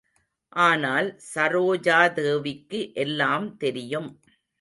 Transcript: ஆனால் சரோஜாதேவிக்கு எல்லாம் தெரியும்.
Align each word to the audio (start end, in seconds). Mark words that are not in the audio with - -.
ஆனால் 0.59 1.07
சரோஜாதேவிக்கு 1.27 2.93
எல்லாம் 2.95 3.57
தெரியும். 3.57 4.09